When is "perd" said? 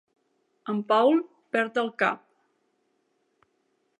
1.57-1.77